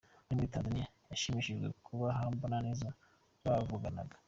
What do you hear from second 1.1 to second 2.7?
yashimishijwe n’uko Humble na